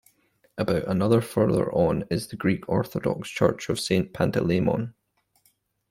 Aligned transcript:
About 0.57 0.87
another 0.87 1.21
further 1.21 1.71
on 1.71 2.05
is 2.09 2.25
the 2.27 2.35
Greek 2.35 2.67
Orthodox 2.67 3.29
Church 3.29 3.69
of 3.69 3.79
Saint 3.79 4.13
Panteleimon. 4.13 4.95